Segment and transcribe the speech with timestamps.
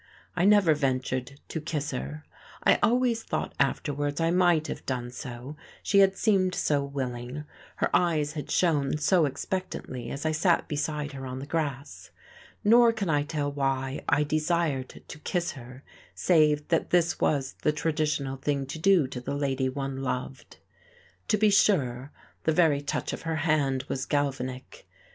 [0.35, 2.25] I never ventured to kiss her;
[2.63, 7.43] I always thought afterwards I might have done so, she had seemed so willing,
[7.75, 12.09] her eyes had shone so expectantly as I sat beside her on the grass;
[12.63, 15.83] nor can I tell why I desired to kiss her
[16.15, 20.57] save that this was the traditional thing to do to the lady one loved.
[21.27, 22.11] To be sure,
[22.45, 24.87] the very touch of her hand was galvanic.